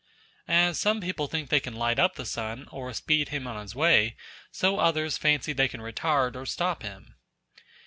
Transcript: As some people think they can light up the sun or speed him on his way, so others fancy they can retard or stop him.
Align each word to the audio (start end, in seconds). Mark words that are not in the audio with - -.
As 0.47 0.79
some 0.79 0.99
people 0.99 1.27
think 1.27 1.49
they 1.51 1.59
can 1.59 1.75
light 1.75 1.99
up 1.99 2.15
the 2.15 2.25
sun 2.25 2.67
or 2.71 2.91
speed 2.91 3.29
him 3.29 3.45
on 3.45 3.61
his 3.61 3.75
way, 3.75 4.15
so 4.51 4.79
others 4.79 5.15
fancy 5.15 5.53
they 5.53 5.67
can 5.67 5.79
retard 5.79 6.35
or 6.35 6.47
stop 6.47 6.81
him. 6.81 7.17